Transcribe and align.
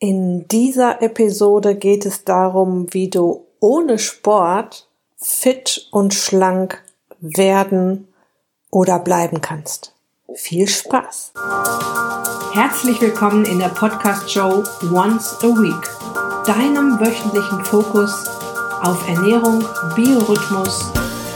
In 0.00 0.46
dieser 0.46 1.02
Episode 1.02 1.74
geht 1.74 2.06
es 2.06 2.22
darum, 2.22 2.86
wie 2.92 3.10
du 3.10 3.46
ohne 3.58 3.98
Sport 3.98 4.88
fit 5.16 5.88
und 5.90 6.14
schlank 6.14 6.80
werden 7.18 8.06
oder 8.70 9.00
bleiben 9.00 9.40
kannst. 9.40 9.96
Viel 10.36 10.68
Spaß! 10.68 11.32
Herzlich 12.52 13.00
willkommen 13.00 13.44
in 13.44 13.58
der 13.58 13.70
Podcast-Show 13.70 14.62
Once 14.94 15.36
a 15.42 15.48
Week, 15.48 16.46
deinem 16.46 17.00
wöchentlichen 17.00 17.64
Fokus 17.64 18.24
auf 18.80 19.04
Ernährung, 19.08 19.64
Biorhythmus, 19.96 20.92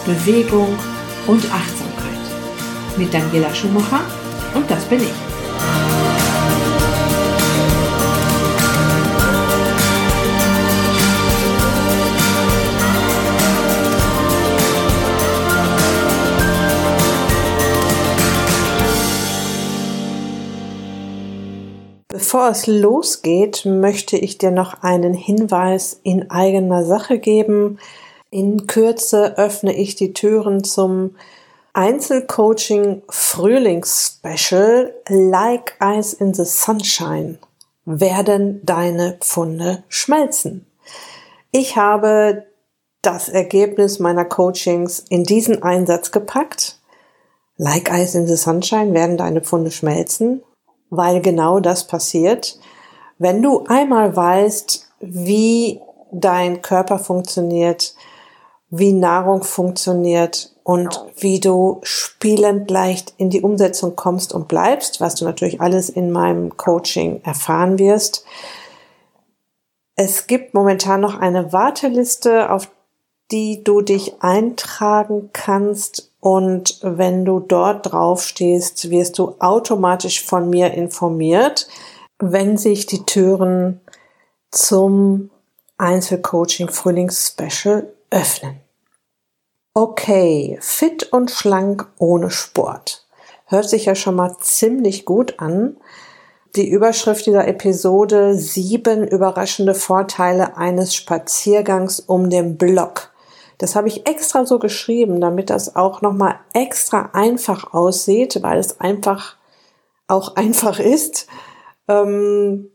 Bewegung 0.07 0.79
und 1.27 1.45
Achtsamkeit. 1.53 2.97
Mit 2.97 3.13
Daniela 3.13 3.53
Schumacher 3.53 4.03
und 4.55 4.71
das 4.71 4.85
bin 4.85 5.01
ich. 5.01 5.32
Bevor 22.33 22.49
es 22.49 22.67
losgeht, 22.67 23.67
möchte 23.67 24.17
ich 24.17 24.39
dir 24.39 24.53
noch 24.53 24.83
einen 24.83 25.13
Hinweis 25.13 26.01
in 26.03 26.31
eigener 26.31 26.83
Sache 26.83 27.19
geben. 27.19 27.79
In 28.31 28.67
Kürze 28.67 29.37
öffne 29.37 29.75
ich 29.75 29.97
die 29.97 30.15
Türen 30.15 30.65
zum 30.65 31.15
Einzelcoaching 31.75 33.03
Frühlingsspecial 33.11 34.95
Like 35.11 35.75
Ice 35.83 36.17
in 36.19 36.33
the 36.33 36.47
Sunshine. 36.47 37.37
Werden 37.85 38.65
deine 38.65 39.19
Pfunde 39.21 39.83
schmelzen? 39.89 40.65
Ich 41.51 41.77
habe 41.77 42.47
das 43.03 43.29
Ergebnis 43.29 43.99
meiner 43.99 44.25
Coachings 44.25 45.05
in 45.11 45.25
diesen 45.25 45.63
Einsatz 45.63 46.13
gepackt. 46.13 46.79
Like 47.59 47.91
Ice 47.93 48.17
in 48.17 48.27
the 48.27 48.37
Sunshine 48.37 48.95
werden 48.95 49.19
deine 49.19 49.43
Pfunde 49.43 49.71
schmelzen 49.71 50.43
weil 50.93 51.23
genau 51.23 51.59
das 51.59 51.87
passiert. 51.87 52.59
Wenn 53.19 53.43
du 53.43 53.65
einmal 53.67 54.15
weißt, 54.15 54.87
wie 55.01 55.81
dein 56.13 56.61
Körper 56.61 56.99
funktioniert, 56.99 57.95
wie 58.69 58.93
Nahrung 58.93 59.43
funktioniert 59.43 60.53
und 60.65 61.03
wie 61.17 61.41
du 61.41 61.81
spielend 61.83 62.71
leicht 62.71 63.15
in 63.17 63.31
die 63.31 63.41
Umsetzung 63.41 63.97
kommst 63.97 64.35
und 64.35 64.49
bleibst, 64.49 65.01
was 65.01 65.15
du 65.15 65.25
natürlich 65.25 65.63
alles 65.63 65.89
in 65.89 66.11
meinem 66.11 66.59
Coaching 66.59 67.23
erfahren 67.25 67.79
wirst. 67.79 68.27
Es 69.97 70.27
gibt 70.27 70.53
momentan 70.53 71.01
noch 71.01 71.19
eine 71.19 71.55
Warteliste, 71.55 72.51
auf 72.51 72.71
die 73.31 73.65
du 73.65 73.81
dich 73.81 74.23
eintragen 74.23 75.31
kannst 75.33 76.12
und 76.23 76.79
wenn 76.83 77.25
du 77.25 77.41
dort 77.41 77.91
drauf 77.91 78.23
stehst, 78.23 78.91
wirst 78.91 79.19
du 79.19 79.35
automatisch 79.41 80.25
von 80.25 80.49
mir 80.49 80.73
informiert, 80.73 81.67
wenn 82.21 82.57
sich 82.57 82.87
die 82.87 83.05
Türen 83.05 83.81
zum 84.53 85.31
Einzelcoaching 85.79 86.69
Frühlingsspecial 86.69 87.93
öffnen. 88.11 88.61
Okay, 89.75 90.59
fit 90.61 91.13
und 91.13 91.33
schlank 91.33 91.91
ohne 91.99 92.31
Sport. 92.31 93.05
Hört 93.47 93.69
sich 93.69 93.87
ja 93.87 93.97
schon 93.97 94.15
mal 94.15 94.37
ziemlich 94.39 95.05
gut 95.05 95.41
an. 95.41 95.77
Die 96.55 96.69
Überschrift 96.69 97.27
dieser 97.27 97.49
Episode 97.49 98.37
sieben 98.37 99.09
überraschende 99.09 99.75
Vorteile 99.75 100.57
eines 100.57 100.95
Spaziergangs 100.95 101.99
um 101.99 102.31
den 102.31 102.57
Block. 102.59 103.12
Das 103.59 103.77
habe 103.77 103.89
ich 103.89 104.09
extra 104.09 104.45
so 104.47 104.59
geschrieben, 104.59 105.21
damit 105.21 105.51
das 105.51 105.77
auch 105.77 106.03
nochmal 106.03 106.37
extra 106.53 107.11
einfach 107.13 107.73
aussieht, 107.75 108.43
weil 108.43 108.59
es 108.59 108.81
einfach 108.81 109.37
auch 110.09 110.37
einfach 110.37 110.79
ist, 110.79 111.27
ähm, 111.89 112.71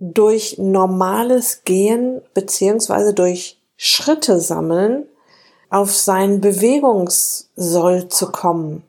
durch 0.00 0.58
normales 0.58 1.64
Gehen 1.64 2.22
beziehungsweise 2.34 3.14
durch 3.14 3.60
Schritte 3.76 4.40
sammeln 4.40 5.06
auf 5.70 5.94
sein 5.94 6.40
Bewegungssoll 6.40 8.08
zu 8.08 8.30
kommen. 8.30 8.84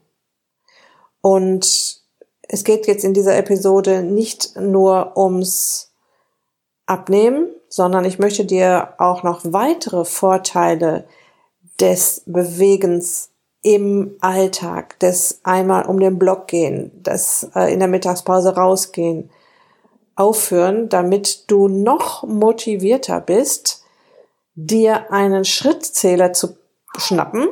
Und 1.21 1.99
es 2.47 2.63
geht 2.63 2.87
jetzt 2.87 3.03
in 3.03 3.13
dieser 3.13 3.37
Episode 3.37 4.01
nicht 4.01 4.55
nur 4.55 5.17
ums 5.17 5.91
Abnehmen, 6.85 7.49
sondern 7.67 8.05
ich 8.05 8.17
möchte 8.17 8.45
dir 8.45 8.93
auch 8.97 9.21
noch 9.23 9.41
weitere 9.43 10.05
Vorteile 10.05 11.05
des 11.79 12.23
Bewegens 12.25 13.29
im 13.61 14.15
Alltag, 14.21 14.99
des 14.99 15.41
einmal 15.43 15.85
um 15.85 15.99
den 15.99 16.17
Block 16.17 16.47
gehen, 16.47 16.91
das 17.03 17.49
äh, 17.55 17.73
in 17.73 17.79
der 17.79 17.87
Mittagspause 17.87 18.55
rausgehen, 18.55 19.29
aufhören, 20.15 20.89
damit 20.89 21.49
du 21.49 21.67
noch 21.67 22.23
motivierter 22.23 23.21
bist, 23.21 23.83
dir 24.55 25.11
einen 25.11 25.45
Schrittzähler 25.45 26.33
zu 26.33 26.57
schnappen. 26.97 27.49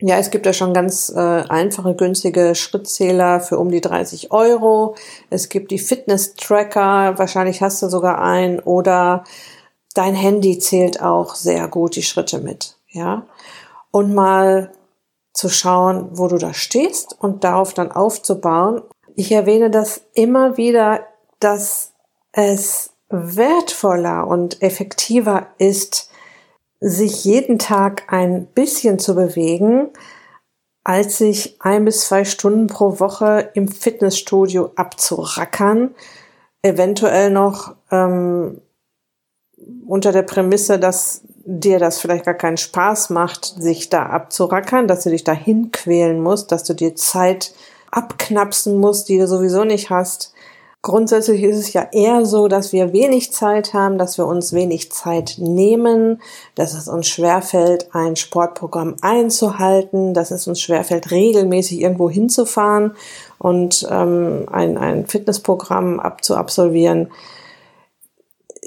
Ja, 0.00 0.16
es 0.16 0.30
gibt 0.30 0.46
ja 0.46 0.52
schon 0.52 0.74
ganz 0.74 1.10
äh, 1.14 1.18
einfache, 1.18 1.94
günstige 1.94 2.54
Schrittzähler 2.54 3.40
für 3.40 3.58
um 3.58 3.70
die 3.70 3.80
30 3.80 4.32
Euro. 4.32 4.96
Es 5.30 5.48
gibt 5.48 5.70
die 5.70 5.78
Fitness-Tracker, 5.78 7.18
wahrscheinlich 7.18 7.62
hast 7.62 7.82
du 7.82 7.88
sogar 7.88 8.20
einen, 8.20 8.58
oder 8.60 9.24
dein 9.94 10.14
Handy 10.14 10.58
zählt 10.58 11.00
auch 11.00 11.34
sehr 11.34 11.68
gut 11.68 11.94
die 11.94 12.02
Schritte 12.02 12.38
mit 12.38 12.76
ja, 12.92 13.26
und 13.92 14.12
mal 14.12 14.72
zu 15.32 15.48
schauen, 15.48 16.08
wo 16.12 16.26
du 16.26 16.38
da 16.38 16.52
stehst 16.52 17.16
und 17.20 17.44
darauf 17.44 17.72
dann 17.72 17.92
aufzubauen. 17.92 18.82
Ich 19.14 19.30
erwähne 19.30 19.70
das 19.70 20.02
immer 20.14 20.56
wieder, 20.56 21.06
dass 21.38 21.92
es 22.32 22.90
wertvoller 23.08 24.26
und 24.26 24.62
effektiver 24.62 25.46
ist, 25.58 26.10
sich 26.80 27.24
jeden 27.24 27.58
Tag 27.58 28.12
ein 28.12 28.46
bisschen 28.46 28.98
zu 28.98 29.14
bewegen, 29.14 29.90
als 30.84 31.18
sich 31.18 31.56
ein 31.60 31.84
bis 31.84 32.06
zwei 32.06 32.24
Stunden 32.24 32.66
pro 32.66 32.98
Woche 32.98 33.50
im 33.54 33.68
Fitnessstudio 33.68 34.72
abzurackern, 34.74 35.94
eventuell 36.62 37.30
noch 37.30 37.76
ähm, 37.90 38.60
unter 39.86 40.10
der 40.10 40.22
Prämisse, 40.22 40.78
dass 40.78 41.22
dir 41.44 41.78
das 41.78 41.98
vielleicht 41.98 42.24
gar 42.24 42.34
keinen 42.34 42.56
Spaß 42.56 43.10
macht, 43.10 43.44
sich 43.44 43.88
da 43.88 44.06
abzurackern, 44.06 44.86
dass 44.86 45.04
du 45.04 45.10
dich 45.10 45.24
da 45.24 45.32
hinquälen 45.32 46.20
musst, 46.20 46.52
dass 46.52 46.64
du 46.64 46.74
dir 46.74 46.94
Zeit 46.94 47.52
abknapsen 47.90 48.78
musst, 48.78 49.08
die 49.08 49.18
du 49.18 49.26
sowieso 49.26 49.64
nicht 49.64 49.90
hast. 49.90 50.32
Grundsätzlich 50.84 51.44
ist 51.44 51.58
es 51.58 51.72
ja 51.72 51.86
eher 51.92 52.26
so, 52.26 52.48
dass 52.48 52.72
wir 52.72 52.92
wenig 52.92 53.32
Zeit 53.32 53.72
haben, 53.72 53.98
dass 53.98 54.18
wir 54.18 54.26
uns 54.26 54.52
wenig 54.52 54.90
Zeit 54.90 55.36
nehmen, 55.38 56.20
dass 56.56 56.74
es 56.74 56.88
uns 56.88 57.06
schwerfällt, 57.06 57.94
ein 57.94 58.16
Sportprogramm 58.16 58.96
einzuhalten, 59.00 60.12
dass 60.12 60.32
es 60.32 60.48
uns 60.48 60.60
schwerfällt, 60.60 61.12
regelmäßig 61.12 61.80
irgendwo 61.80 62.10
hinzufahren 62.10 62.96
und 63.38 63.86
ähm, 63.88 64.46
ein, 64.50 64.76
ein 64.76 65.06
Fitnessprogramm 65.06 66.00
abzuabsolvieren 66.00 67.12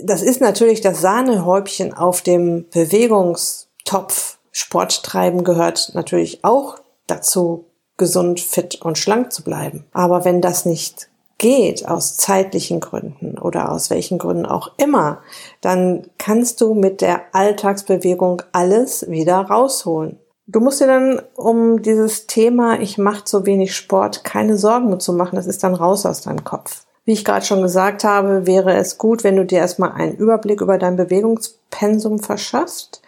das 0.03 0.21
ist 0.21 0.41
natürlich 0.41 0.81
das 0.81 1.01
Sahnehäubchen 1.01 1.93
auf 1.93 2.21
dem 2.21 2.65
Bewegungstopf. 2.69 4.37
Sport 4.51 5.03
treiben 5.03 5.43
gehört 5.43 5.91
natürlich 5.93 6.43
auch 6.43 6.77
dazu, 7.07 7.65
gesund, 7.97 8.39
fit 8.39 8.81
und 8.81 8.97
schlank 8.97 9.31
zu 9.31 9.43
bleiben. 9.43 9.85
Aber 9.93 10.25
wenn 10.25 10.41
das 10.41 10.65
nicht 10.65 11.09
geht, 11.37 11.87
aus 11.87 12.17
zeitlichen 12.17 12.79
Gründen 12.79 13.37
oder 13.37 13.71
aus 13.71 13.89
welchen 13.89 14.17
Gründen 14.17 14.45
auch 14.45 14.71
immer, 14.77 15.21
dann 15.61 16.07
kannst 16.17 16.61
du 16.61 16.73
mit 16.73 17.01
der 17.01 17.23
Alltagsbewegung 17.33 18.41
alles 18.51 19.09
wieder 19.09 19.37
rausholen. 19.37 20.19
Du 20.47 20.59
musst 20.59 20.79
dir 20.79 20.87
dann 20.87 21.21
um 21.35 21.81
dieses 21.81 22.27
Thema, 22.27 22.79
ich 22.79 22.97
mache 22.97 23.23
zu 23.23 23.45
wenig 23.45 23.75
Sport, 23.75 24.23
keine 24.23 24.57
Sorgen 24.57 24.99
zu 24.99 25.11
machen. 25.13 25.35
Das 25.35 25.47
ist 25.47 25.63
dann 25.63 25.73
raus 25.73 26.05
aus 26.05 26.21
deinem 26.21 26.43
Kopf. 26.43 26.84
Wie 27.05 27.13
ich 27.13 27.23
gerade 27.23 27.45
schon 27.45 27.61
gesagt 27.61 28.03
habe, 28.03 28.47
wäre 28.47 28.75
es 28.75 28.97
gut, 28.97 29.23
wenn 29.23 29.35
du 29.35 29.45
dir 29.45 29.59
erstmal 29.59 29.91
einen 29.91 30.15
Überblick 30.15 30.61
über 30.61 30.79
dein 30.79 30.95
Bewegungspensum 30.95 32.17
verschaffst. 32.19 33.03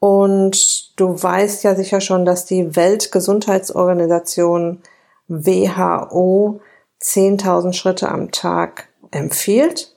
Und 0.00 0.98
du 0.98 1.22
weißt 1.22 1.62
ja 1.62 1.76
sicher 1.76 2.00
schon, 2.00 2.24
dass 2.24 2.44
die 2.44 2.74
Weltgesundheitsorganisation 2.74 4.82
WHO 5.28 6.60
10.000 7.00 7.72
Schritte 7.72 8.08
am 8.08 8.32
Tag 8.32 8.88
empfiehlt. 9.12 9.94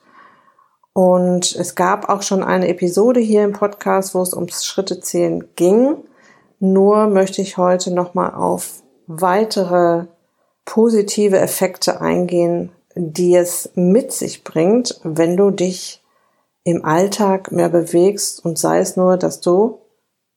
Und 0.94 1.56
es 1.56 1.74
gab 1.74 2.10
auch 2.10 2.22
schon 2.22 2.44
eine 2.44 2.68
Episode 2.68 3.20
hier 3.20 3.44
im 3.44 3.54
Podcast, 3.54 4.14
wo 4.14 4.22
es 4.22 4.36
ums 4.36 4.64
Schrittezählen 4.64 5.48
ging. 5.56 5.96
Nur 6.60 7.08
möchte 7.08 7.42
ich 7.42 7.58
heute 7.58 7.92
nochmal 7.92 8.36
auf 8.36 8.84
weitere 9.08 10.06
positive 10.66 11.40
Effekte 11.40 12.00
eingehen, 12.00 12.72
die 12.96 13.36
es 13.36 13.72
mit 13.76 14.12
sich 14.12 14.44
bringt, 14.44 15.00
wenn 15.04 15.38
du 15.38 15.52
dich 15.52 16.04
im 16.64 16.86
Alltag 16.86 17.52
mehr 17.52 17.70
bewegst 17.70 18.44
und 18.46 18.58
sei 18.58 18.80
es 18.80 18.96
nur, 18.96 19.18
dass 19.18 19.42
du 19.42 19.82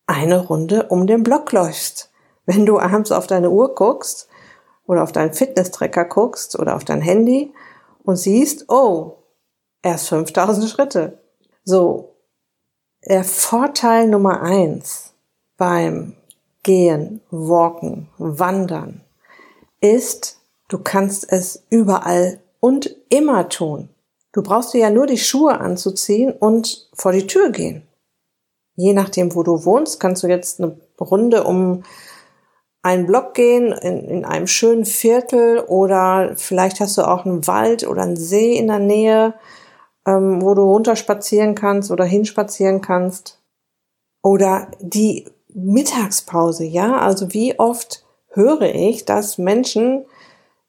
eine 0.06 0.46
Runde 0.46 0.84
um 0.88 1.06
den 1.06 1.22
Block 1.22 1.52
läufst. 1.52 2.10
Wenn 2.46 2.66
du 2.66 2.78
abends 2.78 3.12
auf 3.12 3.26
deine 3.26 3.50
Uhr 3.50 3.74
guckst 3.74 4.28
oder 4.86 5.02
auf 5.02 5.12
deinen 5.12 5.32
Fitness-Tracker 5.32 6.04
guckst 6.04 6.58
oder 6.58 6.76
auf 6.76 6.84
dein 6.84 7.00
Handy 7.00 7.52
und 8.04 8.16
siehst, 8.16 8.66
oh, 8.68 9.16
erst 9.82 10.08
5000 10.08 10.68
Schritte. 10.68 11.18
So, 11.64 12.16
der 13.04 13.24
Vorteil 13.24 14.08
Nummer 14.08 14.42
eins 14.42 15.12
beim 15.56 16.16
Gehen, 16.62 17.20
Walken, 17.30 18.08
Wandern 18.18 19.02
ist, 19.80 20.40
du 20.68 20.78
kannst 20.78 21.30
es 21.30 21.64
überall 21.70 22.40
und 22.66 22.96
immer 23.10 23.48
tun. 23.48 23.90
Du 24.32 24.42
brauchst 24.42 24.74
dir 24.74 24.80
ja 24.80 24.90
nur 24.90 25.06
die 25.06 25.18
Schuhe 25.18 25.60
anzuziehen 25.60 26.32
und 26.32 26.90
vor 26.94 27.12
die 27.12 27.28
Tür 27.28 27.50
gehen. 27.50 27.86
Je 28.74 28.92
nachdem, 28.92 29.36
wo 29.36 29.44
du 29.44 29.64
wohnst, 29.64 30.00
kannst 30.00 30.24
du 30.24 30.26
jetzt 30.26 30.60
eine 30.60 30.76
Runde 31.00 31.44
um 31.44 31.84
einen 32.82 33.06
Block 33.06 33.34
gehen 33.34 33.70
in, 33.70 34.08
in 34.08 34.24
einem 34.24 34.48
schönen 34.48 34.84
Viertel 34.84 35.60
oder 35.60 36.32
vielleicht 36.34 36.80
hast 36.80 36.98
du 36.98 37.02
auch 37.02 37.24
einen 37.24 37.46
Wald 37.46 37.86
oder 37.86 38.02
einen 38.02 38.16
See 38.16 38.56
in 38.56 38.66
der 38.66 38.80
Nähe, 38.80 39.34
ähm, 40.04 40.42
wo 40.42 40.54
du 40.54 40.62
runterspazieren 40.62 41.54
kannst 41.54 41.92
oder 41.92 42.04
hinspazieren 42.04 42.80
kannst. 42.80 43.40
Oder 44.24 44.72
die 44.80 45.28
Mittagspause, 45.54 46.64
ja, 46.64 46.98
also 46.98 47.32
wie 47.32 47.60
oft 47.60 48.04
höre 48.30 48.74
ich, 48.74 49.04
dass 49.04 49.38
Menschen 49.38 50.04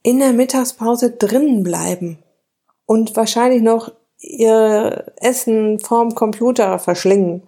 in 0.08 0.20
der 0.20 0.32
Mittagspause 0.32 1.12
drinnen 1.12 1.64
bleiben 1.64 2.20
und 2.86 3.18
wahrscheinlich 3.18 3.62
noch 3.62 3.92
ihr 4.22 5.12
Essen 5.18 5.82
vorm 5.82 6.16
Computer 6.16 6.80
verschlingen, 6.80 7.44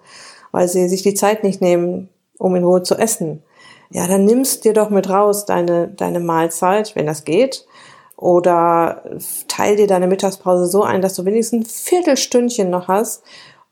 weil 0.52 0.68
sie 0.68 0.90
sich 0.90 1.02
die 1.02 1.14
Zeit 1.14 1.46
nicht 1.46 1.62
nehmen, 1.62 2.10
um 2.38 2.58
in 2.58 2.66
Ruhe 2.66 2.84
zu 2.84 2.96
essen. 2.96 3.44
Ja, 3.92 4.08
dann 4.08 4.26
nimmst 4.26 4.66
dir 4.66 4.74
doch 4.74 4.90
mit 4.90 5.10
raus 5.10 5.46
deine, 5.46 5.88
deine 5.88 6.20
Mahlzeit, 6.20 6.98
wenn 6.98 7.06
das 7.06 7.24
geht. 7.24 7.66
Oder 8.18 9.04
teil 9.48 9.78
dir 9.78 9.88
deine 9.88 10.08
Mittagspause 10.08 10.66
so 10.66 10.84
ein, 10.84 11.02
dass 11.02 11.14
du 11.14 11.24
wenigstens 11.24 11.66
ein 11.66 11.70
Viertelstündchen 11.70 12.70
noch 12.70 12.90
hast, 12.90 13.24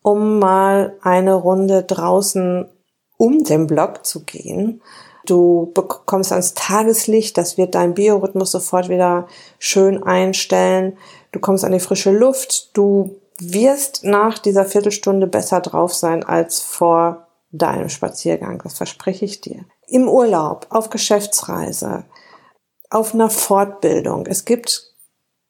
um 0.01 0.39
mal 0.39 0.95
eine 1.01 1.33
Runde 1.33 1.83
draußen 1.83 2.69
um 3.17 3.43
den 3.43 3.67
Block 3.67 4.05
zu 4.05 4.23
gehen 4.23 4.81
Du 5.27 5.71
bekommst 5.73 6.31
ans 6.31 6.53
Tageslicht, 6.53 7.37
das 7.37 7.57
wird 7.57 7.75
dein 7.75 7.93
Biorhythmus 7.93 8.51
sofort 8.51 8.87
wieder 8.87 9.27
schön 9.59 10.01
einstellen. 10.01 10.97
Du 11.31 11.39
kommst 11.39 11.65
an 11.65 11.73
die 11.73 11.81
frische 11.81 12.11
Luft. 12.11 12.75
Du 12.75 13.17
wirst 13.37 14.03
nach 14.03 14.39
dieser 14.39 14.65
Viertelstunde 14.65 15.27
besser 15.27 15.59
drauf 15.59 15.93
sein 15.93 16.23
als 16.23 16.61
vor 16.61 17.27
deinem 17.51 17.89
Spaziergang. 17.89 18.61
Das 18.63 18.75
verspreche 18.75 19.25
ich 19.25 19.41
dir. 19.41 19.65
Im 19.87 20.07
Urlaub, 20.07 20.67
auf 20.69 20.89
Geschäftsreise, 20.89 22.05
auf 22.89 23.13
einer 23.13 23.29
Fortbildung. 23.29 24.25
Es 24.27 24.45
gibt 24.45 24.95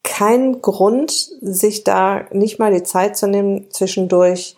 keinen 0.04 0.62
Grund, 0.62 1.12
sich 1.42 1.84
da 1.84 2.26
nicht 2.32 2.58
mal 2.58 2.74
die 2.74 2.84
Zeit 2.84 3.16
zu 3.16 3.28
nehmen, 3.28 3.70
zwischendurch 3.70 4.57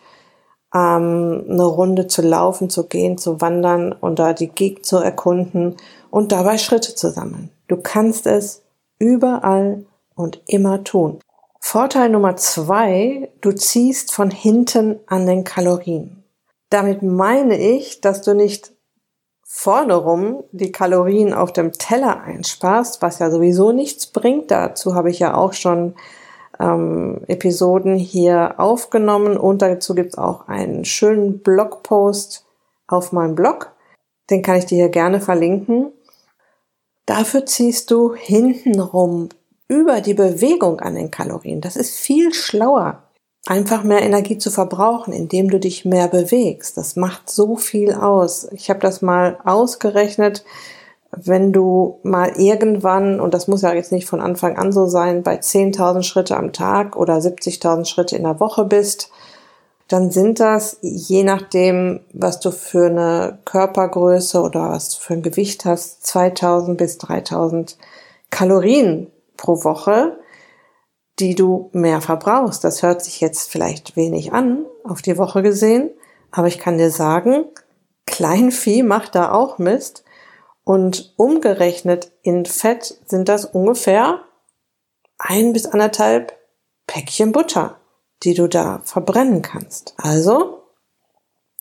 ähm, 0.74 1.44
eine 1.48 1.64
Runde 1.64 2.06
zu 2.06 2.22
laufen, 2.22 2.70
zu 2.70 2.86
gehen, 2.86 3.18
zu 3.18 3.40
wandern 3.40 3.92
und 3.92 4.18
da 4.18 4.32
die 4.32 4.48
Gegend 4.48 4.86
zu 4.86 4.98
erkunden 4.98 5.76
und 6.10 6.32
dabei 6.32 6.58
Schritte 6.58 6.94
zu 6.94 7.10
sammeln. 7.10 7.50
Du 7.68 7.76
kannst 7.76 8.26
es 8.26 8.62
überall 8.98 9.84
und 10.14 10.42
immer 10.46 10.84
tun. 10.84 11.20
Vorteil 11.60 12.08
Nummer 12.08 12.36
zwei, 12.36 13.30
du 13.40 13.52
ziehst 13.52 14.12
von 14.12 14.30
hinten 14.30 14.98
an 15.06 15.26
den 15.26 15.44
Kalorien. 15.44 16.24
Damit 16.70 17.02
meine 17.02 17.58
ich, 17.58 18.00
dass 18.00 18.22
du 18.22 18.34
nicht 18.34 18.72
vorne 19.44 19.94
rum 19.94 20.44
die 20.52 20.72
Kalorien 20.72 21.34
auf 21.34 21.52
dem 21.52 21.72
Teller 21.72 22.22
einsparst, 22.22 23.02
was 23.02 23.18
ja 23.18 23.30
sowieso 23.30 23.72
nichts 23.72 24.06
bringt. 24.06 24.50
Dazu 24.50 24.94
habe 24.94 25.10
ich 25.10 25.18
ja 25.18 25.34
auch 25.34 25.52
schon 25.52 25.94
ähm, 26.60 27.22
Episoden 27.26 27.96
hier 27.96 28.54
aufgenommen 28.58 29.36
und 29.36 29.62
dazu 29.62 29.94
gibt's 29.94 30.18
auch 30.18 30.48
einen 30.48 30.84
schönen 30.84 31.40
Blogpost 31.40 32.44
auf 32.86 33.12
meinem 33.12 33.34
Blog. 33.34 33.72
Den 34.30 34.42
kann 34.42 34.56
ich 34.56 34.66
dir 34.66 34.76
hier 34.76 34.88
gerne 34.88 35.20
verlinken. 35.20 35.92
Dafür 37.06 37.46
ziehst 37.46 37.90
du 37.90 38.14
hintenrum 38.14 39.30
über 39.66 40.00
die 40.00 40.14
Bewegung 40.14 40.80
an 40.80 40.94
den 40.94 41.10
Kalorien. 41.10 41.60
Das 41.60 41.76
ist 41.76 41.96
viel 41.96 42.32
schlauer, 42.34 43.02
einfach 43.46 43.82
mehr 43.82 44.02
Energie 44.02 44.38
zu 44.38 44.50
verbrauchen, 44.50 45.12
indem 45.12 45.50
du 45.50 45.58
dich 45.58 45.84
mehr 45.84 46.08
bewegst. 46.08 46.76
Das 46.76 46.96
macht 46.96 47.30
so 47.30 47.56
viel 47.56 47.92
aus. 47.94 48.48
Ich 48.52 48.68
habe 48.68 48.80
das 48.80 49.02
mal 49.02 49.38
ausgerechnet 49.44 50.44
wenn 51.12 51.52
du 51.52 51.98
mal 52.02 52.32
irgendwann, 52.36 53.20
und 53.20 53.34
das 53.34 53.48
muss 53.48 53.62
ja 53.62 53.72
jetzt 53.72 53.92
nicht 53.92 54.08
von 54.08 54.20
Anfang 54.20 54.56
an 54.56 54.72
so 54.72 54.86
sein, 54.86 55.22
bei 55.22 55.36
10.000 55.36 56.02
Schritte 56.02 56.36
am 56.36 56.52
Tag 56.52 56.96
oder 56.96 57.16
70.000 57.16 57.84
Schritte 57.86 58.16
in 58.16 58.22
der 58.22 58.40
Woche 58.40 58.64
bist, 58.64 59.10
dann 59.88 60.12
sind 60.12 60.38
das, 60.38 60.78
je 60.82 61.24
nachdem, 61.24 62.00
was 62.12 62.38
du 62.38 62.52
für 62.52 62.86
eine 62.86 63.40
Körpergröße 63.44 64.40
oder 64.40 64.70
was 64.70 64.90
du 64.90 65.00
für 65.00 65.14
ein 65.14 65.22
Gewicht 65.22 65.64
hast, 65.64 66.06
2000 66.06 66.78
bis 66.78 66.98
3000 66.98 67.76
Kalorien 68.30 69.08
pro 69.36 69.64
Woche, 69.64 70.16
die 71.18 71.34
du 71.34 71.70
mehr 71.72 72.00
verbrauchst. 72.00 72.62
Das 72.62 72.84
hört 72.84 73.02
sich 73.02 73.20
jetzt 73.20 73.50
vielleicht 73.50 73.96
wenig 73.96 74.32
an, 74.32 74.64
auf 74.84 75.02
die 75.02 75.18
Woche 75.18 75.42
gesehen, 75.42 75.90
aber 76.30 76.46
ich 76.46 76.60
kann 76.60 76.78
dir 76.78 76.90
sagen, 76.90 77.46
Kleinvieh 78.06 78.84
macht 78.84 79.16
da 79.16 79.32
auch 79.32 79.58
Mist 79.58 80.04
und 80.70 81.14
umgerechnet 81.16 82.12
in 82.22 82.46
Fett 82.46 83.00
sind 83.04 83.28
das 83.28 83.44
ungefähr 83.44 84.20
ein 85.18 85.52
bis 85.52 85.66
anderthalb 85.66 86.32
Päckchen 86.86 87.32
Butter, 87.32 87.80
die 88.22 88.34
du 88.34 88.46
da 88.46 88.80
verbrennen 88.84 89.42
kannst. 89.42 89.94
Also, 89.96 90.62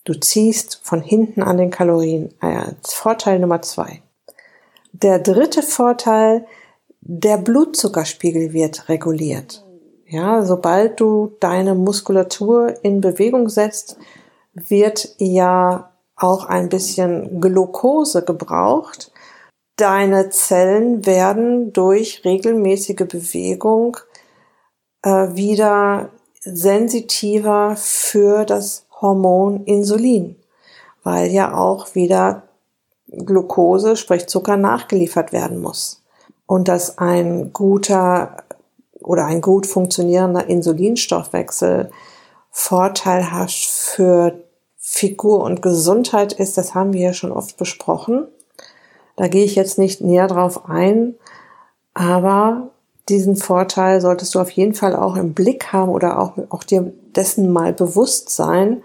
du 0.03 0.13
ziehst 0.13 0.81
von 0.83 1.01
hinten 1.01 1.41
an 1.41 1.57
den 1.57 1.71
Kalorien. 1.71 2.35
Als 2.39 2.93
Vorteil 2.93 3.39
Nummer 3.39 3.63
zwei. 3.63 4.03
Der 4.91 5.17
dritte 5.17 5.63
Vorteil, 5.63 6.45
der 7.01 7.37
Blutzuckerspiegel 7.37 8.53
wird 8.53 8.89
reguliert. 8.89 9.65
Ja, 10.05 10.45
sobald 10.45 10.99
du 10.99 11.35
deine 11.39 11.73
Muskulatur 11.73 12.75
in 12.83 13.01
Bewegung 13.01 13.49
setzt, 13.49 13.97
wird 14.53 15.15
ja 15.17 15.88
auch 16.19 16.45
ein 16.45 16.69
bisschen 16.69 17.41
Glucose 17.41 18.23
gebraucht. 18.23 19.11
Deine 19.75 20.29
Zellen 20.29 21.05
werden 21.05 21.71
durch 21.73 22.23
regelmäßige 22.25 23.07
Bewegung 23.07 23.97
äh, 25.03 25.29
wieder 25.33 26.09
sensitiver 26.41 27.75
für 27.77 28.45
das 28.45 28.85
Hormon 29.01 29.63
Insulin, 29.65 30.35
weil 31.03 31.31
ja 31.31 31.55
auch 31.55 31.95
wieder 31.95 32.43
Glucose, 33.07 33.95
sprich 33.95 34.27
Zucker, 34.27 34.57
nachgeliefert 34.57 35.31
werden 35.31 35.59
muss. 35.59 36.03
Und 36.45 36.67
dass 36.67 36.97
ein 36.97 37.53
guter 37.53 38.43
oder 39.01 39.25
ein 39.25 39.41
gut 39.41 39.65
funktionierender 39.65 40.47
Insulinstoffwechsel 40.47 41.91
vorteilhaft 42.51 43.65
für 43.65 44.43
Figur 44.91 45.43
und 45.43 45.61
Gesundheit 45.61 46.33
ist, 46.33 46.57
das 46.57 46.73
haben 46.73 46.93
wir 46.93 47.01
ja 47.01 47.13
schon 47.13 47.31
oft 47.31 47.57
besprochen. 47.57 48.27
Da 49.17 49.27
gehe 49.27 49.45
ich 49.45 49.53
jetzt 49.53 49.77
nicht 49.77 50.01
näher 50.01 50.25
drauf 50.25 50.67
ein, 50.67 51.13
aber 51.93 52.71
diesen 53.07 53.35
Vorteil 53.35 54.01
solltest 54.01 54.33
du 54.33 54.39
auf 54.39 54.49
jeden 54.49 54.73
Fall 54.73 54.95
auch 54.95 55.15
im 55.15 55.35
Blick 55.35 55.71
haben 55.71 55.91
oder 55.91 56.17
auch, 56.19 56.39
auch 56.49 56.63
dir 56.63 56.91
dessen 57.15 57.53
mal 57.53 57.71
bewusst 57.71 58.31
sein, 58.31 58.81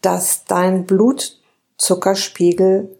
dass 0.00 0.44
dein 0.44 0.86
Blutzuckerspiegel 0.86 2.96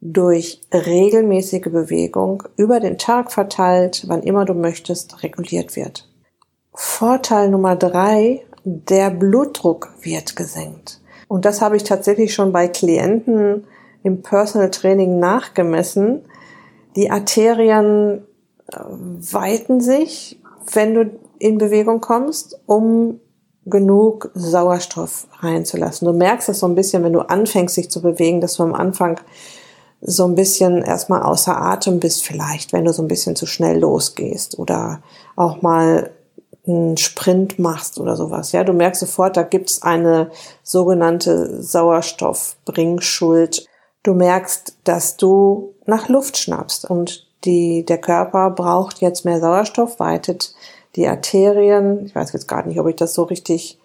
durch 0.00 0.62
regelmäßige 0.72 1.70
Bewegung 1.70 2.42
über 2.56 2.80
den 2.80 2.98
Tag 2.98 3.30
verteilt, 3.30 4.02
wann 4.08 4.24
immer 4.24 4.44
du 4.44 4.54
möchtest, 4.54 5.22
reguliert 5.22 5.76
wird. 5.76 6.08
Vorteil 6.72 7.50
Nummer 7.50 7.76
drei, 7.76 8.44
der 8.64 9.10
Blutdruck 9.10 9.90
wird 10.02 10.34
gesenkt. 10.34 10.98
Und 11.28 11.44
das 11.44 11.60
habe 11.60 11.76
ich 11.76 11.84
tatsächlich 11.84 12.34
schon 12.34 12.52
bei 12.52 12.68
Klienten 12.68 13.64
im 14.02 14.22
Personal 14.22 14.70
Training 14.70 15.18
nachgemessen. 15.18 16.22
Die 16.96 17.10
Arterien 17.10 18.24
äh, 18.72 18.76
weiten 18.78 19.80
sich, 19.80 20.40
wenn 20.72 20.94
du 20.94 21.10
in 21.38 21.58
Bewegung 21.58 22.00
kommst, 22.00 22.60
um 22.66 23.20
genug 23.66 24.30
Sauerstoff 24.34 25.26
reinzulassen. 25.40 26.06
Du 26.06 26.12
merkst 26.12 26.48
das 26.48 26.60
so 26.60 26.66
ein 26.66 26.74
bisschen, 26.74 27.02
wenn 27.02 27.14
du 27.14 27.20
anfängst, 27.20 27.76
dich 27.76 27.90
zu 27.90 28.02
bewegen, 28.02 28.40
dass 28.40 28.56
du 28.56 28.62
am 28.62 28.74
Anfang 28.74 29.20
so 30.00 30.26
ein 30.26 30.34
bisschen 30.34 30.82
erstmal 30.82 31.22
außer 31.22 31.56
Atem 31.56 31.98
bist, 31.98 32.24
vielleicht, 32.24 32.74
wenn 32.74 32.84
du 32.84 32.92
so 32.92 33.02
ein 33.02 33.08
bisschen 33.08 33.36
zu 33.36 33.46
schnell 33.46 33.78
losgehst 33.78 34.58
oder 34.58 35.00
auch 35.34 35.62
mal 35.62 36.10
einen 36.66 36.96
Sprint 36.96 37.58
machst 37.58 37.98
oder 37.98 38.16
sowas. 38.16 38.52
Ja, 38.52 38.64
du 38.64 38.72
merkst 38.72 39.00
sofort, 39.00 39.36
da 39.36 39.42
gibt's 39.42 39.82
eine 39.82 40.30
sogenannte 40.62 41.62
Sauerstoffbringschuld. 41.62 43.66
Du 44.02 44.14
merkst, 44.14 44.76
dass 44.84 45.16
du 45.16 45.74
nach 45.86 46.08
Luft 46.08 46.38
schnappst 46.38 46.88
und 46.88 47.26
die, 47.44 47.84
der 47.84 47.98
Körper 47.98 48.50
braucht 48.50 49.00
jetzt 49.00 49.24
mehr 49.24 49.40
Sauerstoff, 49.40 50.00
weitet 50.00 50.54
die 50.96 51.06
Arterien. 51.06 52.06
Ich 52.06 52.14
weiß 52.14 52.32
jetzt 52.32 52.48
gar 52.48 52.64
nicht, 52.64 52.80
ob 52.80 52.86
ich 52.86 52.96
das 52.96 53.14
so 53.14 53.24
richtig 53.24 53.78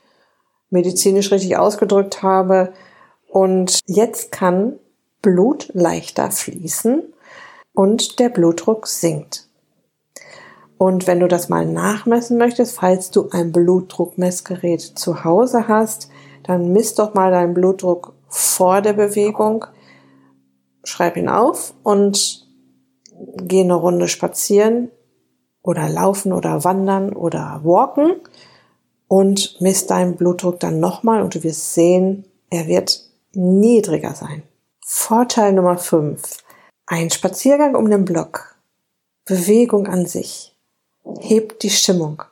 medizinisch 0.69 1.31
richtig 1.31 1.57
ausgedrückt 1.57 2.23
habe. 2.23 2.71
Und 3.27 3.79
jetzt 3.85 4.31
kann 4.31 4.79
Blut 5.21 5.69
leichter 5.73 6.31
fließen 6.31 7.03
und 7.73 8.19
der 8.19 8.29
Blutdruck 8.29 8.87
sinkt. 8.87 9.48
Und 10.79 11.07
wenn 11.07 11.19
du 11.19 11.27
das 11.27 11.49
mal 11.49 11.65
nachmessen 11.65 12.37
möchtest, 12.37 12.79
falls 12.79 13.11
du 13.11 13.27
ein 13.31 13.51
Blutdruckmessgerät 13.51 14.79
zu 14.79 15.25
Hause 15.25 15.67
hast, 15.67 16.09
dann 16.43 16.71
misst 16.71 16.99
doch 16.99 17.13
mal 17.13 17.31
deinen 17.31 17.53
Blutdruck 17.53 18.13
vor 18.29 18.81
der 18.81 18.93
Bewegung, 18.93 19.65
schreib 20.85 21.17
ihn 21.17 21.27
auf 21.27 21.73
und 21.83 22.47
geh 23.43 23.59
eine 23.59 23.73
Runde 23.73 24.07
spazieren 24.07 24.89
oder 25.61 25.89
laufen 25.89 26.31
oder 26.31 26.63
wandern 26.63 27.11
oder 27.11 27.59
walken 27.65 28.15
und 29.09 29.59
misst 29.59 29.91
deinen 29.91 30.15
Blutdruck 30.15 30.61
dann 30.61 30.79
nochmal 30.79 31.21
und 31.21 31.35
du 31.35 31.43
wirst 31.43 31.73
sehen, 31.73 32.23
er 32.49 32.67
wird 32.67 33.03
niedriger 33.33 34.13
sein. 34.15 34.43
Vorteil 34.85 35.51
Nummer 35.51 35.77
5. 35.77 36.37
Ein 36.85 37.09
Spaziergang 37.09 37.75
um 37.75 37.89
den 37.89 38.05
Block. 38.05 38.55
Bewegung 39.25 39.85
an 39.85 40.05
sich. 40.05 40.48
Hebt 41.19 41.63
die 41.63 41.69
Stimmung. 41.69 42.23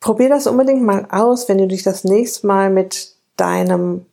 Probier 0.00 0.28
das 0.28 0.46
unbedingt 0.46 0.82
mal 0.82 1.06
aus, 1.10 1.48
wenn 1.48 1.58
du 1.58 1.66
dich 1.66 1.82
das 1.82 2.04
nächste 2.04 2.46
Mal 2.46 2.70
mit 2.70 3.14
deinem 3.36 4.06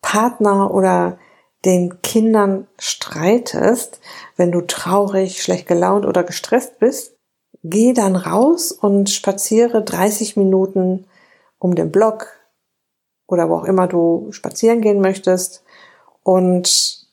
Partner 0.00 0.72
oder 0.72 1.18
den 1.64 2.00
Kindern 2.02 2.66
streitest, 2.78 4.00
wenn 4.36 4.52
du 4.52 4.60
traurig, 4.62 5.42
schlecht 5.42 5.66
gelaunt 5.66 6.06
oder 6.06 6.22
gestresst 6.22 6.78
bist, 6.78 7.16
geh 7.64 7.92
dann 7.92 8.16
raus 8.16 8.72
und 8.72 9.10
spaziere 9.10 9.82
30 9.82 10.36
Minuten 10.36 11.06
um 11.58 11.74
den 11.74 11.90
Block, 11.90 12.28
oder 13.26 13.48
wo 13.48 13.56
auch 13.56 13.64
immer 13.64 13.86
du 13.86 14.28
spazieren 14.30 14.80
gehen 14.80 15.00
möchtest 15.00 15.64
und 16.22 17.06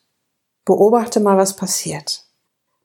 beobachte 0.65 1.19
mal, 1.19 1.37
was 1.37 1.55
passiert. 1.55 2.25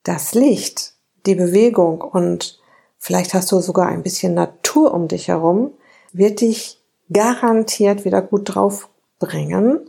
Das 0.02 0.34
Licht, 0.34 0.94
die 1.28 1.34
Bewegung 1.34 2.00
und 2.00 2.58
vielleicht 2.98 3.34
hast 3.34 3.52
du 3.52 3.60
sogar 3.60 3.86
ein 3.86 4.02
bisschen 4.02 4.34
Natur 4.34 4.92
um 4.92 5.08
dich 5.08 5.28
herum, 5.28 5.72
wird 6.12 6.40
dich 6.40 6.82
garantiert 7.12 8.04
wieder 8.04 8.22
gut 8.22 8.54
drauf 8.54 8.88
bringen 9.18 9.88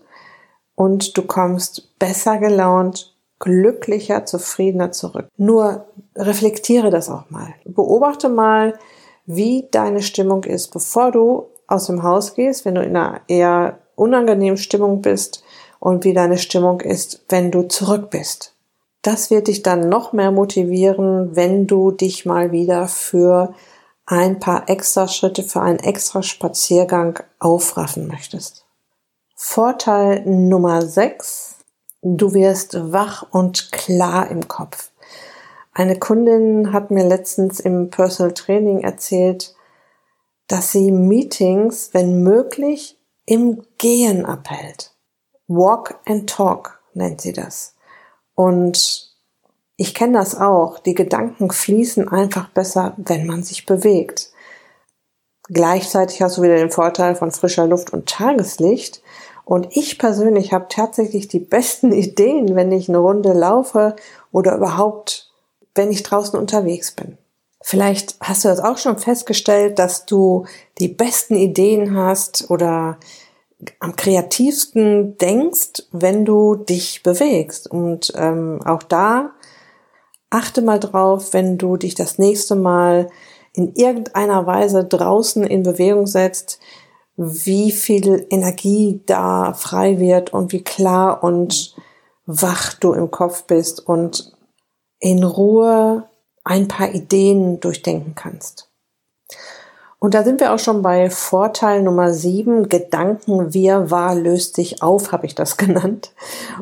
und 0.76 1.18
du 1.18 1.24
kommst 1.24 1.98
besser 2.00 2.38
gelaunt, 2.38 3.16
glücklicher, 3.40 4.26
zufriedener 4.26 4.92
zurück. 4.92 5.28
Nur 5.38 5.86
reflektiere 6.16 6.90
das 6.90 7.10
auch 7.10 7.30
mal. 7.30 7.54
Beobachte 7.66 8.30
mal, 8.30 8.78
wie 9.26 9.68
deine 9.72 10.02
Stimmung 10.02 10.44
ist, 10.44 10.72
bevor 10.72 11.12
du 11.12 11.48
aus 11.68 11.88
dem 11.88 12.04
Haus 12.04 12.34
gehst, 12.34 12.66
wenn 12.66 12.76
du 12.76 12.82
in 12.82 12.98
einer 12.98 13.22
eher 13.28 13.80
unangenehmen 13.96 14.58
Stimmung 14.58 15.02
bist 15.02 15.44
und 15.80 16.04
wie 16.04 16.14
deine 16.14 16.38
Stimmung 16.38 16.82
ist, 16.82 17.24
wenn 17.30 17.52
du 17.52 17.64
zurück 17.64 18.10
bist. 18.10 18.56
Das 19.02 19.32
wird 19.32 19.48
dich 19.48 19.64
dann 19.64 19.88
noch 19.88 20.12
mehr 20.12 20.32
motivieren, 20.32 21.36
wenn 21.36 21.68
du 21.68 21.92
dich 21.92 22.26
mal 22.26 22.52
wieder 22.52 22.88
für 22.88 23.54
ein 24.06 24.40
paar 24.40 24.70
extra 24.70 25.08
Schritte, 25.08 25.44
für 25.44 25.62
einen 25.62 25.80
extra 25.80 26.24
Spaziergang 26.24 27.20
aufraffen 27.40 28.08
möchtest. 28.08 28.66
Vorteil 29.36 30.24
Nummer 30.26 30.82
6. 30.82 31.56
Du 32.02 32.34
wirst 32.34 32.92
wach 32.92 33.26
und 33.32 33.72
klar 33.72 34.30
im 34.30 34.48
Kopf. 34.48 34.92
Eine 35.74 35.98
Kundin 35.98 36.74
hat 36.74 36.92
mir 36.92 37.06
letztens 37.06 37.60
im 37.60 37.90
Personal 37.90 38.34
Training 38.34 38.82
erzählt, 38.82 39.56
dass 40.48 40.72
sie 40.72 40.92
Meetings, 40.92 41.94
wenn 41.94 42.24
möglich, 42.24 42.98
im 43.26 43.62
Gehen 43.78 44.26
abhält. 44.26 44.92
Walk 45.48 46.00
and 46.06 46.30
Talk 46.30 46.82
nennt 46.94 47.22
sie 47.22 47.32
das. 47.32 47.76
Und 48.40 49.12
ich 49.76 49.94
kenne 49.94 50.18
das 50.18 50.40
auch. 50.40 50.80
Die 50.80 50.94
Gedanken 50.94 51.52
fließen 51.52 52.08
einfach 52.08 52.48
besser, 52.48 52.94
wenn 52.96 53.28
man 53.28 53.44
sich 53.44 53.66
bewegt. 53.66 54.30
Gleichzeitig 55.50 56.22
hast 56.22 56.38
du 56.38 56.44
wieder 56.44 56.56
den 56.56 56.72
Vorteil 56.72 57.16
von 57.16 57.32
frischer 57.32 57.68
Luft 57.68 57.92
und 57.92 58.08
Tageslicht. 58.08 59.02
Und 59.44 59.68
ich 59.72 60.00
persönlich 60.00 60.54
habe 60.54 60.68
tatsächlich 60.70 61.28
die 61.28 61.42
besten 61.42 61.92
Ideen, 61.92 62.56
wenn 62.56 62.72
ich 62.72 62.88
eine 62.88 63.00
Runde 63.00 63.34
laufe 63.34 63.98
oder 64.32 64.56
überhaupt, 64.56 65.34
wenn 65.76 65.92
ich 65.92 66.04
draußen 66.04 66.40
unterwegs 66.40 66.94
bin. 66.94 67.18
Vielleicht 67.62 68.16
hast 68.22 68.46
du 68.46 68.48
das 68.48 68.62
auch 68.62 68.78
schon 68.78 68.98
festgestellt, 69.00 69.80
dass 69.80 70.06
du 70.06 70.46
die 70.78 70.88
besten 70.88 71.36
Ideen 71.36 71.98
hast 71.98 72.50
oder 72.50 73.00
am 73.80 73.96
kreativsten 73.96 75.18
denkst, 75.18 75.84
wenn 75.92 76.26
du 76.26 76.56
dich 76.56 77.04
bewegst. 77.04 77.70
Und 77.70 78.14
ähm, 78.16 78.60
auch 78.66 78.84
da 78.84 79.32
achte 80.30 80.62
mal 80.62 80.80
drauf, 80.80 81.34
wenn 81.34 81.58
du 81.58 81.78
dich 81.78 81.96
das 81.96 82.18
nächste 82.18 82.56
Mal 82.56 83.10
in 83.54 83.74
irgendeiner 83.74 84.46
Weise 84.46 84.86
draußen 84.86 85.44
in 85.44 85.64
Bewegung 85.64 86.08
setzt, 86.08 86.60
wie 87.18 87.72
viel 87.72 88.26
Energie 88.30 89.02
da 89.06 89.54
frei 89.54 90.00
wird 90.00 90.32
und 90.32 90.54
wie 90.54 90.64
klar 90.64 91.24
und 91.24 91.76
wach 92.26 92.74
du 92.76 92.94
im 92.94 93.12
Kopf 93.12 93.44
bist 93.44 93.86
und 93.86 94.38
in 95.00 95.24
Ruhe 95.24 96.08
ein 96.44 96.68
paar 96.68 96.94
Ideen 96.94 97.60
durchdenken 97.60 98.16
kannst. 98.16 98.69
Und 100.00 100.14
da 100.14 100.24
sind 100.24 100.40
wir 100.40 100.54
auch 100.54 100.60
schon 100.60 100.82
bei 100.82 101.10
Vorteil 101.10 101.84
Nummer 101.84 102.14
sieben. 102.14 102.70
Gedanken 102.70 103.54
Wirrwarr 103.54 104.16
löst 104.16 104.56
sich 104.56 104.82
auf, 104.82 105.12
habe 105.12 105.26
ich 105.26 105.36
das 105.36 105.58
genannt. 105.58 106.14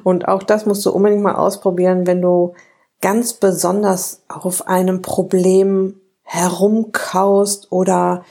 Und 0.03 0.27
auch 0.27 0.44
das 0.44 0.65
musst 0.65 0.86
du 0.86 0.91
unbedingt 0.91 1.22
mal 1.22 1.36
ausprobieren, 1.36 2.08
wenn 2.08 2.22
du 2.22 2.53
ganz 3.00 3.34
besonders 3.34 4.24
auf 4.27 4.67
einem 4.67 5.03
Problem 5.03 6.01
herumkaust 6.24 7.72
oder 7.72 8.24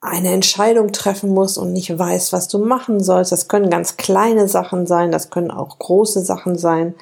eine 0.00 0.32
Entscheidung 0.32 0.92
treffen 0.92 1.30
musst 1.30 1.58
und 1.58 1.72
nicht 1.72 1.96
weißt, 1.96 2.32
was 2.32 2.48
du 2.48 2.58
machen 2.58 3.00
sollst. 3.02 3.32
Das 3.32 3.48
können 3.48 3.68
ganz 3.68 3.96
kleine 3.96 4.48
Sachen 4.48 4.86
sein, 4.86 5.12
das 5.12 5.30
können 5.30 5.50
auch 5.50 5.78
große 5.78 6.20
Sachen 6.20 6.56
sein. 6.56 6.94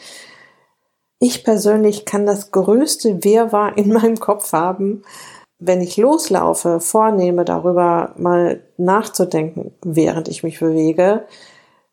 Ich 1.18 1.44
persönlich 1.44 2.04
kann 2.04 2.26
das 2.26 2.50
größte 2.50 3.22
Wirrwarr 3.25 3.76
in 3.78 3.92
meinem 3.92 4.18
Kopf 4.18 4.52
haben, 4.52 5.02
wenn 5.58 5.80
ich 5.80 5.96
loslaufe, 5.96 6.80
vornehme, 6.80 7.44
darüber 7.44 8.14
mal 8.16 8.62
nachzudenken, 8.76 9.72
während 9.82 10.28
ich 10.28 10.42
mich 10.42 10.60
bewege, 10.60 11.26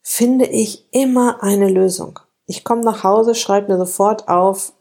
finde 0.02 0.46
ich 0.46 0.88
immer 0.92 1.42
eine 1.42 1.70
Lösung. 1.70 2.20
Ich 2.46 2.64
komme 2.64 2.82
nach 2.82 3.04
Hause, 3.04 3.36
schreibe 3.36 3.72
mir 3.72 3.80
sofort 3.80 4.28
auf, 4.28 4.74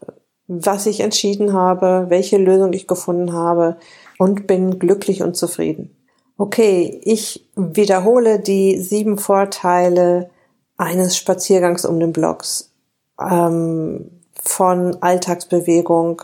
was 0.49 0.87
ich 0.87 1.01
entschieden 1.01 1.53
habe, 1.53 2.07
welche 2.09 2.39
Lösung 2.39 2.73
ich 2.73 2.89
gefunden 2.89 3.33
habe 3.33 3.77
und 4.19 4.47
bin 4.47 4.79
glücklich 4.79 5.23
und 5.23 5.37
zufrieden. 5.37 5.97
Okay, 6.37 7.01
ich 7.05 7.49
wiederhole 7.55 8.41
die 8.41 8.81
sieben 8.81 9.17
Vorteile 9.17 10.31
eines 10.77 11.17
Spaziergangs 11.17 11.85
um 11.85 12.01
den 12.01 12.13
Blocks. 12.13 12.73
Ähm, 13.21 14.23
von 14.45 14.97
Alltagsbewegung, 15.01 16.23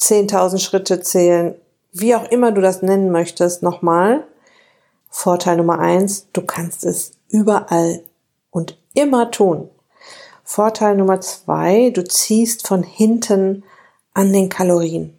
10.000 0.00 0.58
Schritte 0.58 1.00
zählen, 1.00 1.54
wie 1.92 2.14
auch 2.14 2.24
immer 2.30 2.52
du 2.52 2.60
das 2.60 2.82
nennen 2.82 3.10
möchtest, 3.10 3.62
nochmal. 3.62 4.24
Vorteil 5.08 5.56
Nummer 5.56 5.78
eins, 5.78 6.28
du 6.32 6.42
kannst 6.42 6.84
es 6.84 7.12
überall 7.28 8.02
und 8.50 8.78
immer 8.94 9.30
tun. 9.30 9.68
Vorteil 10.44 10.96
Nummer 10.96 11.20
zwei, 11.20 11.90
du 11.90 12.04
ziehst 12.04 12.66
von 12.66 12.82
hinten 12.82 13.64
an 14.14 14.32
den 14.32 14.48
Kalorien. 14.48 15.16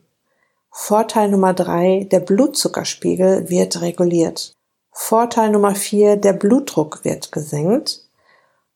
Vorteil 0.69 1.29
Nummer 1.29 1.53
drei, 1.53 2.07
der 2.11 2.21
Blutzuckerspiegel 2.21 3.49
wird 3.49 3.81
reguliert. 3.81 4.53
Vorteil 4.91 5.51
Nummer 5.51 5.75
vier, 5.75 6.17
der 6.17 6.33
Blutdruck 6.33 7.03
wird 7.03 7.31
gesenkt. 7.31 8.07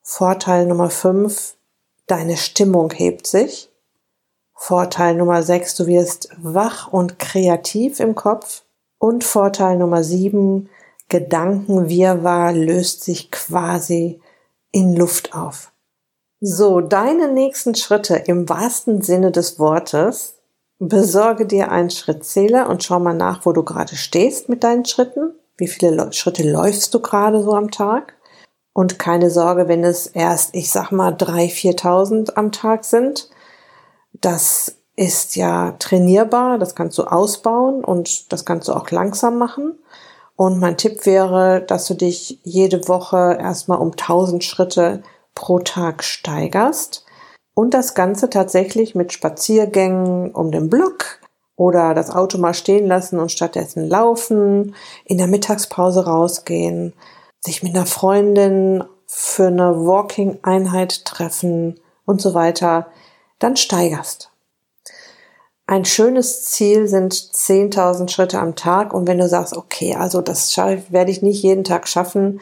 Vorteil 0.01 0.65
Nummer 0.65 0.89
fünf, 0.89 1.55
Deine 2.07 2.37
Stimmung 2.37 2.91
hebt 2.91 3.25
sich. 3.25 3.71
Vorteil 4.55 5.15
Nummer 5.15 5.43
6, 5.43 5.75
du 5.75 5.87
wirst 5.87 6.29
wach 6.37 6.91
und 6.91 7.19
kreativ 7.19 7.99
im 7.99 8.15
Kopf. 8.15 8.63
Und 8.97 9.23
Vorteil 9.23 9.77
Nummer 9.77 10.03
7, 10.03 10.69
Gedankenwirrwarr 11.09 12.53
löst 12.53 13.03
sich 13.03 13.29
quasi 13.29 14.21
in 14.71 14.95
Luft 14.95 15.35
auf. 15.35 15.71
So, 16.41 16.81
deine 16.81 17.31
nächsten 17.31 17.75
Schritte 17.75 18.15
im 18.15 18.49
wahrsten 18.49 19.01
Sinne 19.01 19.31
des 19.31 19.59
Wortes. 19.59 20.35
Besorge 20.79 21.45
dir 21.45 21.71
einen 21.71 21.89
Schrittzähler 21.89 22.69
und 22.69 22.83
schau 22.83 22.99
mal 22.99 23.13
nach, 23.13 23.45
wo 23.45 23.53
du 23.53 23.63
gerade 23.63 23.95
stehst 23.95 24.49
mit 24.49 24.63
deinen 24.63 24.85
Schritten. 24.85 25.33
Wie 25.57 25.67
viele 25.67 26.11
Schritte 26.11 26.49
läufst 26.49 26.93
du 26.93 26.99
gerade 26.99 27.41
so 27.41 27.53
am 27.53 27.71
Tag? 27.71 28.15
Und 28.73 28.99
keine 28.99 29.29
Sorge, 29.29 29.69
wenn 29.69 29.85
es 29.85 30.07
erst, 30.07 30.53
ich 30.53 30.69
sag 30.69 30.91
mal, 30.91 31.11
drei, 31.11 31.47
viertausend 31.47 32.35
am 32.37 32.51
Tag 32.51 32.83
sind. 32.83 33.29
Das 34.21 34.77
ist 34.95 35.35
ja 35.35 35.71
trainierbar, 35.79 36.57
das 36.57 36.75
kannst 36.75 36.97
du 36.97 37.03
ausbauen 37.03 37.83
und 37.83 38.31
das 38.31 38.45
kannst 38.45 38.67
du 38.67 38.73
auch 38.73 38.89
langsam 38.91 39.37
machen. 39.37 39.77
Und 40.37 40.59
mein 40.59 40.77
Tipp 40.77 41.05
wäre, 41.05 41.61
dass 41.61 41.87
du 41.87 41.93
dich 41.93 42.39
jede 42.43 42.87
Woche 42.87 43.37
erstmal 43.39 43.79
um 43.79 43.91
1000 43.91 44.43
Schritte 44.43 45.01
pro 45.33 45.59
Tag 45.59 46.03
steigerst 46.03 47.05
und 47.53 47.73
das 47.73 47.93
Ganze 47.93 48.29
tatsächlich 48.29 48.95
mit 48.95 49.13
Spaziergängen 49.13 50.31
um 50.31 50.51
den 50.51 50.69
Block 50.69 51.19
oder 51.55 51.93
das 51.93 52.09
Auto 52.09 52.37
mal 52.37 52.53
stehen 52.53 52.85
lassen 52.85 53.19
und 53.19 53.31
stattdessen 53.31 53.87
laufen, 53.87 54.75
in 55.05 55.17
der 55.17 55.27
Mittagspause 55.27 56.05
rausgehen, 56.05 56.93
sich 57.39 57.63
mit 57.63 57.75
einer 57.75 57.85
Freundin 57.85 58.83
für 59.07 59.47
eine 59.47 59.85
Walking-Einheit 59.85 61.05
treffen 61.05 61.79
und 62.05 62.21
so 62.21 62.33
weiter, 62.33 62.87
dann 63.39 63.57
steigerst. 63.57 64.31
Ein 65.67 65.85
schönes 65.85 66.43
Ziel 66.43 66.87
sind 66.87 67.13
10.000 67.13 68.09
Schritte 68.09 68.39
am 68.39 68.55
Tag 68.55 68.93
und 68.93 69.07
wenn 69.07 69.17
du 69.17 69.27
sagst, 69.27 69.57
okay, 69.57 69.95
also 69.95 70.21
das 70.21 70.55
werde 70.55 71.09
ich 71.09 71.23
nicht 71.23 71.41
jeden 71.41 71.63
Tag 71.63 71.87
schaffen, 71.87 72.39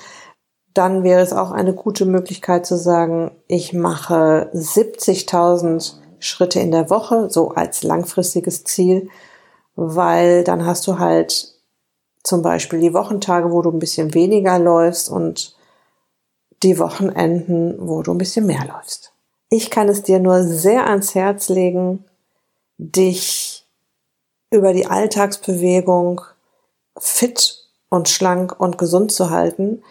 dann 0.74 1.04
wäre 1.04 1.22
es 1.22 1.32
auch 1.32 1.52
eine 1.52 1.74
gute 1.74 2.06
Möglichkeit 2.06 2.66
zu 2.66 2.78
sagen, 2.78 3.32
ich 3.48 3.74
mache 3.74 4.50
70.000 4.54 5.94
Schritte 6.20 6.60
in 6.60 6.72
der 6.72 6.90
Woche, 6.90 7.30
so 7.30 7.52
als 7.52 7.84
langfristiges 7.84 8.66
Ziel, 8.66 9.10
weil 9.76 10.44
dann 10.44 10.66
hast 10.66 10.86
du 10.88 11.00
halt 11.00 11.54
zum 12.24 12.42
Beispiel 12.42 12.80
die 12.80 12.94
Wochentage, 12.94 13.52
wo 13.52 13.62
du 13.62 13.72
ein 13.72 13.80
bisschen 13.80 14.14
weniger 14.14 14.60
läufst 14.60 15.10
und 15.10 15.56
die 16.64 16.80
Wochenenden, 16.80 17.76
wo 17.80 18.02
du 18.02 18.14
ein 18.14 18.18
bisschen 18.18 18.46
mehr 18.46 18.66
läufst. 18.66 19.13
Ich 19.56 19.70
kann 19.70 19.88
es 19.88 20.02
dir 20.02 20.18
nur 20.18 20.42
sehr 20.42 20.88
ans 20.88 21.14
Herz 21.14 21.48
legen, 21.48 22.04
dich 22.80 23.68
über 24.50 24.74
die 24.74 24.88
Alltagsbewegung 24.88 26.22
fit 26.98 27.60
und 27.88 28.10
schlank 28.10 28.60
und 28.60 28.80
gesund 28.80 29.12
zu 29.12 29.30
halten, 29.30 29.84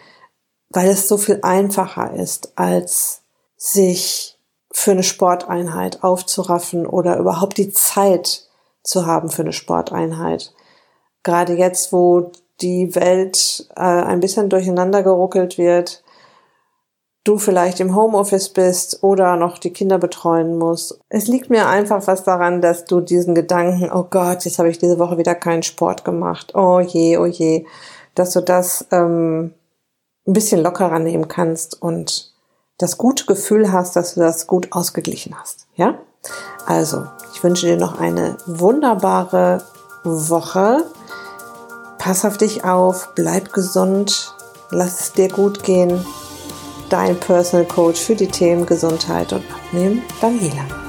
weil 0.71 0.89
es 0.89 1.07
so 1.07 1.17
viel 1.17 1.39
einfacher 1.43 2.13
ist, 2.13 2.59
als 2.59 3.23
sich 3.57 4.37
für 4.73 4.91
eine 4.91 5.05
Sporteinheit 5.05 6.03
aufzuraffen 6.03 6.85
oder 6.85 7.17
überhaupt 7.19 7.57
die 7.57 7.73
Zeit 7.73 8.49
zu 8.83 9.07
haben 9.07 9.31
für 9.31 9.43
eine 9.43 9.53
Sporteinheit. 9.53 10.53
Gerade 11.23 11.53
jetzt, 11.53 11.93
wo 11.93 12.33
die 12.61 12.97
Welt 12.97 13.69
äh, 13.77 13.81
ein 13.83 14.19
bisschen 14.19 14.49
durcheinander 14.49 15.05
geruckelt 15.05 15.57
wird, 15.57 16.03
du 17.25 17.39
vielleicht 17.39 17.81
im 17.81 17.95
Homeoffice 17.95 18.49
bist 18.49 19.03
oder 19.03 19.37
noch 19.37 19.59
die 19.59 19.73
Kinder 19.73 19.99
betreuen 19.99 20.59
musst. 20.59 20.99
Es 21.09 21.29
liegt 21.29 21.51
mir 21.51 21.69
einfach 21.69 22.07
was 22.07 22.25
daran, 22.25 22.61
dass 22.61 22.85
du 22.85 23.01
diesen 23.01 23.35
Gedanken, 23.35 23.91
oh 23.93 24.07
Gott, 24.11 24.45
jetzt 24.45 24.59
habe 24.59 24.71
ich 24.71 24.79
diese 24.79 24.99
Woche 24.99 25.19
wieder 25.19 25.35
keinen 25.35 25.63
Sport 25.63 26.05
gemacht, 26.05 26.55
oh 26.55 26.81
je, 26.81 27.19
oh 27.19 27.27
je, 27.27 27.65
dass 28.15 28.33
du 28.33 28.41
das 28.41 28.87
ähm, 28.91 29.55
ein 30.27 30.33
bisschen 30.33 30.63
lockerer 30.63 30.99
nehmen 30.99 31.29
kannst 31.29 31.81
und 31.81 32.33
das 32.79 32.99
gute 32.99 33.27
Gefühl 33.27 33.73
hast, 33.73 33.95
dass 33.95 34.15
du 34.15 34.21
das 34.21 34.47
gut 34.47 34.73
ausgeglichen 34.73 35.39
hast. 35.39 35.67
Ja? 35.77 35.99
Also, 36.67 37.05
ich 37.33 37.43
wünsche 37.43 37.67
dir 37.67 37.77
noch 37.77 38.01
eine 38.01 38.37
wunderbare 38.47 39.63
Woche. 40.05 40.85
Pass 41.99 42.25
auf 42.25 42.37
dich 42.37 42.65
auf, 42.65 43.11
bleib 43.15 43.53
gesund, 43.53 44.35
lass 44.71 45.01
es 45.01 45.13
dir 45.13 45.29
gut 45.29 45.63
gehen. 45.63 46.05
Dein 46.93 47.19
Personal 47.19 47.65
Coach 47.65 48.03
für 48.03 48.15
die 48.15 48.27
Themen 48.27 48.67
Gesundheit 48.67 49.33
und 49.33 49.43
Abnehmen, 49.51 50.03
Daniela. 50.21 50.82